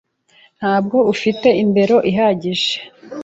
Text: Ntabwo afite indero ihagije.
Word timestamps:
Ntabwo 0.59 0.97
afite 1.13 1.47
indero 1.63 1.97
ihagije. 2.11 2.73